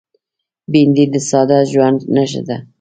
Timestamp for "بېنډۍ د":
0.71-1.15